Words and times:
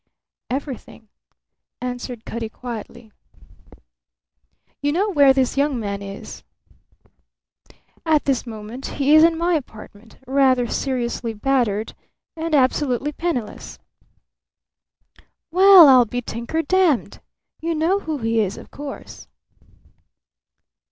"Everything," 0.49 1.09
answered 1.79 2.25
Cutty, 2.25 2.49
quietly. 2.49 3.11
"You 4.81 4.91
know 4.91 5.11
where 5.11 5.31
this 5.31 5.57
young 5.57 5.79
man 5.79 6.01
is?" 6.01 6.43
"At 8.03 8.25
this 8.25 8.47
moment 8.47 8.87
he 8.97 9.13
is 9.13 9.23
in 9.23 9.37
my 9.37 9.53
apartment, 9.53 10.17
rather 10.25 10.65
seriously 10.65 11.35
battered 11.35 11.93
and 12.35 12.55
absolutely 12.55 13.11
penniless." 13.11 13.77
"Well, 15.51 15.87
I'll 15.87 16.05
be 16.05 16.23
tinker 16.23 16.63
dammed! 16.63 17.21
You 17.59 17.75
know 17.75 17.99
who 17.99 18.17
he 18.17 18.39
is, 18.39 18.57
of 18.57 18.71
course?" 18.71 19.27